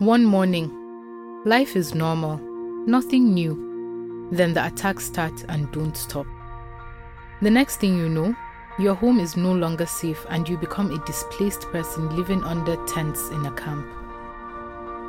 One 0.00 0.24
morning, 0.24 0.72
life 1.44 1.76
is 1.76 1.94
normal, 1.94 2.38
nothing 2.84 3.32
new. 3.32 4.28
Then 4.32 4.52
the 4.52 4.66
attacks 4.66 5.04
start 5.04 5.44
and 5.48 5.70
don't 5.70 5.96
stop. 5.96 6.26
The 7.40 7.50
next 7.52 7.76
thing 7.76 7.96
you 7.96 8.08
know, 8.08 8.34
your 8.76 8.96
home 8.96 9.20
is 9.20 9.36
no 9.36 9.52
longer 9.52 9.86
safe 9.86 10.26
and 10.30 10.48
you 10.48 10.58
become 10.58 10.90
a 10.90 11.04
displaced 11.06 11.62
person 11.70 12.16
living 12.16 12.42
under 12.42 12.74
tents 12.86 13.28
in 13.28 13.46
a 13.46 13.52
camp. 13.52 13.86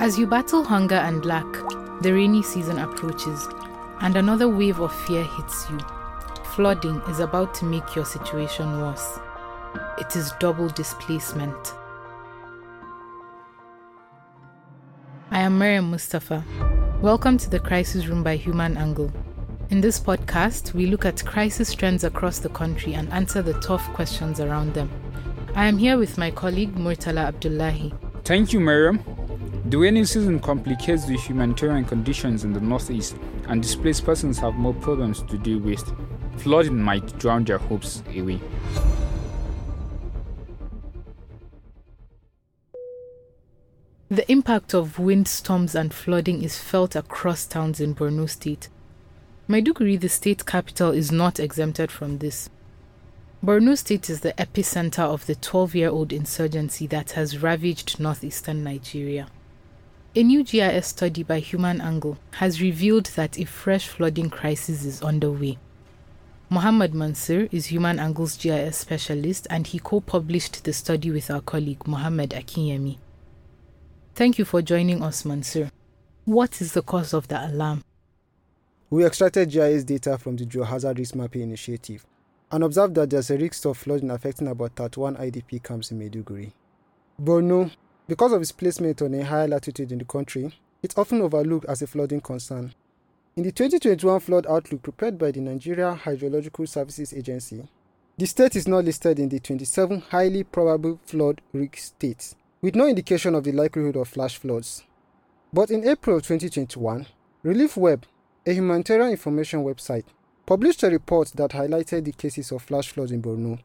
As 0.00 0.18
you 0.18 0.26
battle 0.26 0.64
hunger 0.64 0.96
and 0.96 1.24
lack, 1.24 1.52
the 2.00 2.12
rainy 2.12 2.42
season 2.42 2.80
approaches 2.80 3.46
and 4.00 4.16
another 4.16 4.48
wave 4.48 4.80
of 4.80 4.92
fear 5.06 5.22
hits 5.22 5.70
you. 5.70 5.78
Flooding 6.56 7.00
is 7.02 7.20
about 7.20 7.54
to 7.54 7.66
make 7.66 7.94
your 7.94 8.04
situation 8.04 8.80
worse. 8.80 9.20
It 9.98 10.16
is 10.16 10.32
double 10.40 10.70
displacement. 10.70 11.74
I 15.32 15.38
am 15.38 15.56
Maryam 15.56 15.90
Mustapha. 15.90 16.44
Welcome 17.00 17.38
to 17.38 17.48
the 17.48 17.58
Crisis 17.58 18.06
Room 18.06 18.22
by 18.22 18.36
Human 18.36 18.76
Angle. 18.76 19.10
In 19.70 19.80
this 19.80 19.98
podcast, 19.98 20.74
we 20.74 20.84
look 20.84 21.06
at 21.06 21.24
crisis 21.24 21.72
trends 21.72 22.04
across 22.04 22.38
the 22.38 22.50
country 22.50 22.92
and 22.92 23.10
answer 23.10 23.40
the 23.40 23.54
tough 23.54 23.82
questions 23.94 24.40
around 24.40 24.74
them. 24.74 24.90
I 25.54 25.64
am 25.64 25.78
here 25.78 25.96
with 25.96 26.18
my 26.18 26.30
colleague 26.30 26.74
Murtala 26.74 27.28
Abdullahi. 27.28 27.94
Thank 28.24 28.52
you, 28.52 28.60
Maryam. 28.60 29.02
The 29.70 29.78
rainy 29.78 30.04
season 30.04 30.38
complicates 30.38 31.06
the 31.06 31.16
humanitarian 31.16 31.86
conditions 31.86 32.44
in 32.44 32.52
the 32.52 32.60
northeast, 32.60 33.16
and 33.48 33.62
displaced 33.62 34.04
persons 34.04 34.38
have 34.38 34.52
more 34.56 34.74
problems 34.74 35.22
to 35.22 35.38
deal 35.38 35.60
with. 35.60 35.82
Flooding 36.40 36.78
might 36.78 37.18
drown 37.18 37.44
their 37.44 37.56
hopes 37.56 38.02
away. 38.14 38.38
The 44.12 44.30
impact 44.30 44.74
of 44.74 44.98
windstorms 44.98 45.74
and 45.74 45.90
flooding 45.94 46.42
is 46.42 46.58
felt 46.58 46.94
across 46.94 47.46
towns 47.46 47.80
in 47.80 47.94
Borno 47.94 48.28
State. 48.28 48.68
Maiduguri, 49.48 49.98
the 49.98 50.10
state 50.10 50.44
capital, 50.44 50.90
is 50.90 51.10
not 51.10 51.40
exempted 51.40 51.90
from 51.90 52.18
this. 52.18 52.50
Borno 53.42 53.74
State 53.74 54.10
is 54.10 54.20
the 54.20 54.34
epicenter 54.34 54.98
of 55.02 55.24
the 55.24 55.34
12 55.34 55.74
year 55.74 55.88
old 55.88 56.12
insurgency 56.12 56.86
that 56.88 57.12
has 57.12 57.38
ravaged 57.42 57.98
northeastern 57.98 58.62
Nigeria. 58.62 59.28
A 60.14 60.22
new 60.22 60.44
GIS 60.44 60.88
study 60.88 61.22
by 61.22 61.38
Human 61.38 61.80
Angle 61.80 62.18
has 62.32 62.60
revealed 62.60 63.06
that 63.16 63.38
a 63.38 63.46
fresh 63.46 63.88
flooding 63.88 64.28
crisis 64.28 64.84
is 64.84 65.00
underway. 65.00 65.56
Muhammed 66.50 66.92
Mansir 66.92 67.48
is 67.50 67.68
Human 67.68 67.98
Angle's 67.98 68.36
GIS 68.36 68.76
specialist 68.76 69.46
and 69.48 69.68
he 69.68 69.78
co 69.78 70.02
published 70.02 70.64
the 70.64 70.74
study 70.74 71.10
with 71.10 71.30
our 71.30 71.40
colleague 71.40 71.88
Muhammed 71.88 72.32
Akinyemi. 72.32 72.98
Thank 74.14 74.38
you 74.38 74.44
for 74.44 74.60
joining 74.60 75.02
us, 75.02 75.22
Mansir. 75.22 75.70
What 76.26 76.60
is 76.60 76.74
the 76.74 76.82
cause 76.82 77.14
of 77.14 77.28
the 77.28 77.46
alarm? 77.46 77.82
We 78.90 79.06
extracted 79.06 79.48
GIS 79.48 79.84
data 79.84 80.18
from 80.18 80.36
the 80.36 80.44
Geohazard 80.44 80.98
Risk 80.98 81.14
Mapping 81.14 81.40
Initiative 81.40 82.04
and 82.50 82.62
observed 82.62 82.94
that 82.96 83.08
there's 83.08 83.30
a 83.30 83.38
risk 83.38 83.64
of 83.64 83.78
flooding 83.78 84.10
affecting 84.10 84.48
about 84.48 84.76
31 84.76 85.16
IDP 85.16 85.62
camps 85.62 85.90
in 85.92 85.98
Maiduguri. 85.98 86.52
Borno, 87.18 87.70
because 88.06 88.32
of 88.32 88.42
its 88.42 88.52
placement 88.52 89.00
on 89.00 89.14
a 89.14 89.24
higher 89.24 89.48
latitude 89.48 89.90
in 89.90 89.98
the 89.98 90.04
country, 90.04 90.54
it's 90.82 90.98
often 90.98 91.22
overlooked 91.22 91.64
as 91.64 91.80
a 91.80 91.86
flooding 91.86 92.20
concern. 92.20 92.74
In 93.36 93.44
the 93.44 93.50
2021 93.52 94.20
flood 94.20 94.46
outlook 94.46 94.82
prepared 94.82 95.16
by 95.16 95.30
the 95.30 95.40
Nigeria 95.40 95.98
Hydrological 96.04 96.68
Services 96.68 97.14
Agency, 97.14 97.66
the 98.18 98.26
state 98.26 98.56
is 98.56 98.68
not 98.68 98.84
listed 98.84 99.18
in 99.18 99.30
the 99.30 99.40
27 99.40 100.02
highly 100.10 100.44
probable 100.44 101.00
flood 101.06 101.40
risk 101.54 101.78
states 101.78 102.34
with 102.62 102.76
no 102.76 102.86
indication 102.86 103.34
of 103.34 103.42
the 103.42 103.50
likelihood 103.50 103.96
of 103.96 104.06
flash 104.08 104.38
floods. 104.38 104.84
But 105.52 105.72
in 105.72 105.86
April 105.86 106.20
2021, 106.20 107.06
ReliefWeb, 107.44 108.04
a 108.46 108.52
humanitarian 108.52 109.10
information 109.10 109.64
website, 109.64 110.04
published 110.46 110.84
a 110.84 110.90
report 110.90 111.32
that 111.34 111.50
highlighted 111.50 112.04
the 112.04 112.12
cases 112.12 112.52
of 112.52 112.62
flash 112.62 112.88
floods 112.88 113.10
in 113.10 113.20
Borno, 113.20 113.58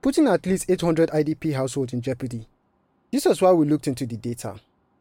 putting 0.00 0.28
at 0.28 0.46
least 0.46 0.70
800 0.70 1.10
IDP 1.10 1.54
households 1.54 1.92
in 1.92 2.00
jeopardy. 2.00 2.46
This 3.10 3.24
was 3.24 3.42
why 3.42 3.50
we 3.50 3.66
looked 3.66 3.88
into 3.88 4.06
the 4.06 4.16
data. 4.16 4.54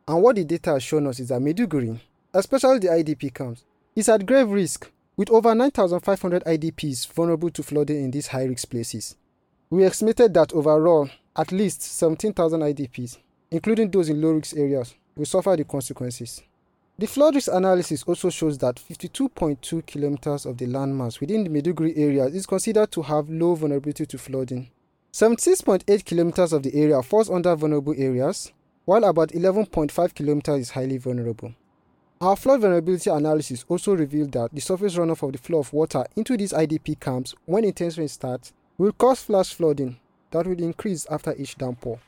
And 0.08 0.24
what 0.24 0.36
the 0.36 0.44
data 0.44 0.72
has 0.72 0.84
shown 0.84 1.06
us 1.06 1.20
is 1.20 1.30
that 1.30 1.42
Maiduguri, 1.42 2.00
especially 2.34 2.80
the 2.80 2.88
IDP 2.88 3.34
camps, 3.36 3.64
is 3.96 4.10
at 4.10 4.26
grave 4.26 4.50
risk, 4.50 4.92
with 5.16 5.30
over 5.30 5.54
9,500 5.54 6.44
IDPs 6.46 7.08
vulnerable 7.14 7.52
to 7.52 7.62
flooding 7.62 8.04
in 8.04 8.10
these 8.10 8.28
high 8.28 8.46
risk 8.46 8.72
places. 8.72 9.16
We 9.70 9.86
estimated 9.86 10.34
that 10.34 10.54
overall, 10.54 11.08
at 11.36 11.52
least 11.52 11.84
17,000 11.84 12.60
IDPs 12.60 13.18
including 13.54 13.92
those 13.92 14.10
in 14.10 14.20
low 14.20 14.32
risk 14.32 14.58
areas, 14.58 14.96
will 15.16 15.26
suffer 15.26 15.56
the 15.56 15.64
consequences. 15.64 16.42
The 16.98 17.06
flood 17.06 17.36
risk 17.36 17.50
analysis 17.54 18.02
also 18.04 18.32
shows 18.32 18.58
that 18.58 18.78
52.2 18.78 19.86
kilometers 19.86 20.48
of 20.48 20.58
the 20.58 20.66
landmass 20.66 21.20
within 21.20 21.44
the 21.44 21.50
Maiduguri 21.52 21.96
area 21.96 22.26
is 22.26 22.48
considered 22.48 22.92
to 22.92 23.04
have 23.04 23.30
low 23.30 23.54
vulnerability 23.54 24.08
to 24.08 24.18
flooding. 24.18 24.72
76.8 25.12 26.04
kilometers 26.04 26.52
of 26.52 26.64
the 26.64 26.74
area 26.74 27.00
falls 27.04 27.30
under 27.30 27.56
vulnerable 27.56 27.94
areas, 27.96 28.52
while 28.86 29.04
about 29.04 29.30
11.5 29.30 30.16
kilometers 30.16 30.60
is 30.60 30.70
highly 30.72 30.98
vulnerable. 30.98 31.54
Our 32.22 32.36
flood 32.36 32.62
vulnerability 32.62 33.12
analysis 33.12 33.66
also 33.68 33.96
revealed 33.96 34.32
that 34.32 34.52
the 34.52 34.62
surface 34.62 34.96
runoff 34.96 35.22
of 35.22 35.32
the 35.32 35.38
flow 35.38 35.60
of 35.60 35.72
water 35.74 36.06
into 36.16 36.38
these 36.38 36.54
IDP 36.54 37.00
camps 37.00 37.36
when 37.46 37.66
intense 37.66 38.00
rain 38.00 38.08
starts 38.08 38.52
will 38.80 38.94
cause 38.94 39.22
flash 39.22 39.54
flooding 39.54 40.00
that 40.32 40.48
will 40.48 40.60
increase 40.60 41.06
after 41.12 41.36
each 41.38 41.56
downpour. 41.56 42.00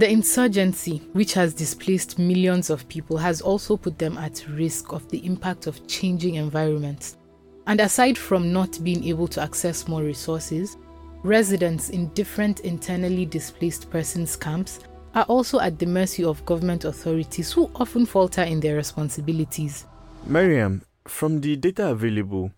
The 0.00 0.10
insurgency, 0.10 1.02
which 1.12 1.34
has 1.34 1.52
displaced 1.52 2.18
millions 2.18 2.70
of 2.70 2.88
people, 2.88 3.18
has 3.18 3.42
also 3.42 3.76
put 3.76 3.98
them 3.98 4.16
at 4.16 4.46
risk 4.48 4.94
of 4.94 5.06
the 5.10 5.22
impact 5.26 5.66
of 5.66 5.86
changing 5.86 6.36
environments. 6.36 7.18
And 7.66 7.82
aside 7.82 8.16
from 8.16 8.50
not 8.50 8.82
being 8.82 9.04
able 9.04 9.28
to 9.28 9.42
access 9.42 9.86
more 9.88 10.02
resources, 10.02 10.78
residents 11.22 11.90
in 11.90 12.08
different 12.14 12.60
internally 12.60 13.26
displaced 13.26 13.90
persons 13.90 14.36
camps 14.36 14.80
are 15.14 15.24
also 15.24 15.60
at 15.60 15.78
the 15.78 15.84
mercy 15.84 16.24
of 16.24 16.46
government 16.46 16.86
authorities 16.86 17.52
who 17.52 17.70
often 17.74 18.06
falter 18.06 18.44
in 18.44 18.58
their 18.58 18.76
responsibilities. 18.76 19.84
Maryam, 20.24 20.80
from 21.06 21.42
the 21.42 21.56
data 21.56 21.90
available, 21.90 22.50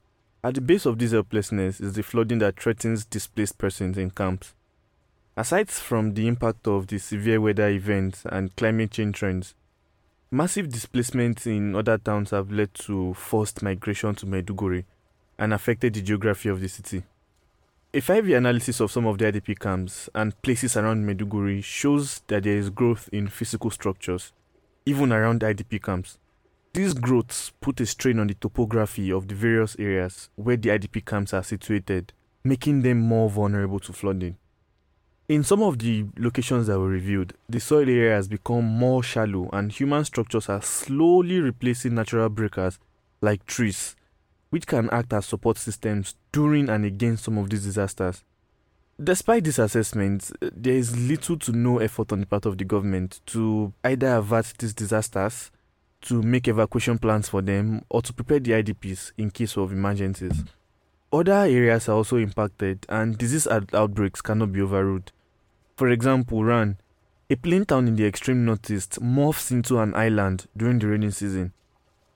at 0.44 0.54
the 0.54 0.60
base 0.60 0.86
of 0.86 0.96
this 0.96 1.10
helplessness 1.10 1.80
is 1.80 1.94
the 1.94 2.04
flooding 2.04 2.38
that 2.38 2.60
threatens 2.62 3.04
displaced 3.04 3.58
persons 3.58 3.98
in 3.98 4.12
camps. 4.12 4.54
Aside 5.34 5.70
from 5.70 6.12
the 6.12 6.28
impact 6.28 6.68
of 6.68 6.88
the 6.88 6.98
severe 6.98 7.40
weather 7.40 7.70
events 7.70 8.26
and 8.26 8.54
climate 8.54 8.90
change 8.90 9.16
trends, 9.16 9.54
massive 10.30 10.68
displacements 10.68 11.46
in 11.46 11.74
other 11.74 11.96
towns 11.96 12.32
have 12.32 12.52
led 12.52 12.74
to 12.74 13.14
forced 13.14 13.62
migration 13.62 14.14
to 14.16 14.26
Maiduguri 14.26 14.84
and 15.38 15.54
affected 15.54 15.94
the 15.94 16.02
geography 16.02 16.50
of 16.50 16.60
the 16.60 16.68
city. 16.68 17.04
A 17.94 18.00
five 18.00 18.28
year 18.28 18.36
analysis 18.36 18.78
of 18.80 18.92
some 18.92 19.06
of 19.06 19.16
the 19.16 19.24
IDP 19.24 19.58
camps 19.58 20.10
and 20.14 20.40
places 20.42 20.76
around 20.76 21.06
Maiduguri 21.06 21.64
shows 21.64 22.20
that 22.26 22.42
there 22.42 22.58
is 22.58 22.68
growth 22.68 23.08
in 23.10 23.28
physical 23.28 23.70
structures, 23.70 24.32
even 24.84 25.14
around 25.14 25.40
IDP 25.40 25.82
camps. 25.82 26.18
These 26.74 26.92
growths 26.92 27.52
put 27.62 27.80
a 27.80 27.86
strain 27.86 28.18
on 28.18 28.26
the 28.26 28.34
topography 28.34 29.10
of 29.10 29.28
the 29.28 29.34
various 29.34 29.76
areas 29.78 30.28
where 30.36 30.58
the 30.58 30.68
IDP 30.68 31.06
camps 31.06 31.32
are 31.32 31.42
situated, 31.42 32.12
making 32.44 32.82
them 32.82 32.98
more 32.98 33.30
vulnerable 33.30 33.80
to 33.80 33.94
flooding. 33.94 34.36
In 35.28 35.44
some 35.44 35.62
of 35.62 35.78
the 35.78 36.04
locations 36.18 36.66
that 36.66 36.78
were 36.78 36.88
reviewed, 36.88 37.34
the 37.48 37.60
soil 37.60 37.88
area 37.88 38.16
has 38.16 38.26
become 38.26 38.64
more 38.64 39.02
shallow 39.02 39.48
and 39.52 39.70
human 39.70 40.04
structures 40.04 40.48
are 40.48 40.60
slowly 40.60 41.40
replacing 41.40 41.94
natural 41.94 42.28
breakers 42.28 42.78
like 43.20 43.46
trees, 43.46 43.94
which 44.50 44.66
can 44.66 44.90
act 44.90 45.12
as 45.12 45.26
support 45.26 45.58
systems 45.58 46.16
during 46.32 46.68
and 46.68 46.84
against 46.84 47.24
some 47.24 47.38
of 47.38 47.48
these 47.48 47.64
disasters. 47.64 48.24
Despite 49.02 49.44
these 49.44 49.60
assessments, 49.60 50.32
there 50.40 50.74
is 50.74 50.96
little 50.98 51.38
to 51.38 51.52
no 51.52 51.78
effort 51.78 52.12
on 52.12 52.20
the 52.20 52.26
part 52.26 52.44
of 52.44 52.58
the 52.58 52.64
government 52.64 53.20
to 53.26 53.72
either 53.84 54.16
avert 54.16 54.52
these 54.58 54.74
disasters, 54.74 55.50
to 56.02 56.20
make 56.20 56.48
evacuation 56.48 56.98
plans 56.98 57.28
for 57.28 57.42
them, 57.42 57.84
or 57.88 58.02
to 58.02 58.12
prepare 58.12 58.40
the 58.40 58.50
IDPs 58.52 59.12
in 59.16 59.30
case 59.30 59.56
of 59.56 59.72
emergencies. 59.72 60.44
Other 61.12 61.32
areas 61.32 61.90
are 61.90 61.96
also 61.96 62.16
impacted, 62.16 62.86
and 62.88 63.18
disease 63.18 63.46
outbreaks 63.46 64.22
cannot 64.22 64.52
be 64.52 64.62
overruled. 64.62 65.12
For 65.76 65.90
example, 65.90 66.42
Rann, 66.42 66.78
a 67.28 67.36
plain 67.36 67.66
town 67.66 67.86
in 67.86 67.96
the 67.96 68.06
extreme 68.06 68.46
northeast, 68.46 68.98
morphs 69.00 69.50
into 69.50 69.78
an 69.78 69.94
island 69.94 70.46
during 70.56 70.78
the 70.78 70.88
rainy 70.88 71.10
season. 71.10 71.52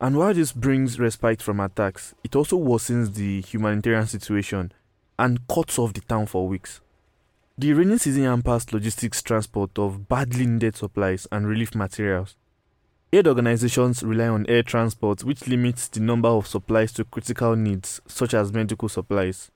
And 0.01 0.17
while 0.17 0.33
this 0.33 0.53
brings 0.53 0.99
respite 0.99 1.43
from 1.43 1.61
attacks, 1.61 2.15
it 2.25 2.35
also 2.35 2.59
worsens 2.59 3.15
the 3.15 3.43
humanitarian 3.43 4.07
situation 4.07 4.73
and 5.19 5.47
cuts 5.49 5.79
off 5.79 5.93
the 5.93 6.03
town 6.03 6.27
for 6.27 6.49
weeks. 6.49 6.81
The 7.59 7.73
rainy 7.73 7.99
season 7.99 8.25
hampers 8.25 8.73
logistics 8.73 9.23
transport 9.23 9.79
of 9.79 10.09
badly 10.09 10.47
needed 10.47 10.77
supplies 10.77 11.27
and 11.33 11.47
relief 11.47 11.75
materials. 11.75 12.37
Aid 13.17 13.29
organizations 13.29 14.03
rely 14.03 14.29
on 14.29 14.45
air 14.47 14.63
transport, 14.63 15.25
which 15.25 15.49
limits 15.49 15.89
the 15.89 16.01
number 16.01 16.29
of 16.29 16.47
supplies 16.47 16.93
to 16.93 17.05
critical 17.05 17.57
needs, 17.57 17.99
such 18.07 18.35
as 18.35 18.53
medical 18.53 18.91
supplies. 18.91 19.51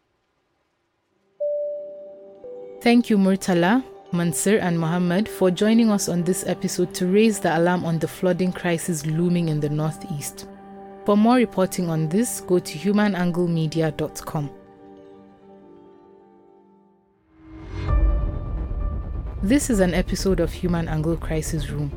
Thank 2.80 3.10
you, 3.10 3.18
Murtala. 3.18 3.84
Mansir, 4.12 4.58
and 4.62 4.80
Muhammed 4.80 5.28
for 5.28 5.50
joining 5.50 5.90
us 5.90 6.08
on 6.08 6.24
this 6.24 6.46
episode 6.46 6.94
to 6.94 7.06
raise 7.06 7.38
the 7.38 7.54
alarm 7.56 7.84
on 7.84 7.98
the 7.98 8.08
flooding 8.08 8.50
crisis 8.50 9.04
looming 9.04 9.50
in 9.50 9.60
the 9.60 9.68
Northeast. 9.68 10.48
For 11.04 11.14
more 11.14 11.36
reporting 11.36 11.90
on 11.90 12.08
this, 12.08 12.40
go 12.40 12.60
to 12.60 12.78
humananglemedia.com. 12.78 14.50
This 19.42 19.68
is 19.68 19.80
an 19.80 19.92
episode 19.92 20.40
of 20.40 20.50
Human 20.50 20.88
Angle 20.88 21.18
Crisis 21.18 21.68
Room. 21.68 21.92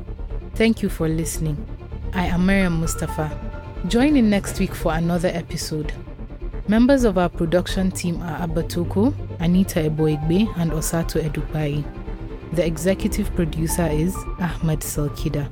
Thank 0.54 0.82
you 0.82 0.88
for 0.88 1.08
listening. 1.08 1.56
I 2.12 2.26
am 2.26 2.46
Maryam 2.46 2.80
Mustapha. 2.80 3.28
Join 3.88 4.16
in 4.16 4.30
next 4.30 4.60
week 4.60 4.72
for 4.72 4.94
another 4.94 5.28
episode. 5.28 5.92
Members 6.68 7.02
of 7.02 7.18
our 7.18 7.28
production 7.28 7.90
team 7.90 8.22
are 8.22 8.40
Abba 8.42 8.62
Toko, 8.62 9.12
Anita 9.40 9.80
Eboigbe, 9.80 10.46
and 10.56 10.70
Osato 10.70 11.20
Edokpayi. 11.20 11.84
The 12.52 12.64
executive 12.64 13.34
producer 13.34 13.86
is 13.86 14.14
Ahmad 14.38 14.80
Salkida. 14.80 15.50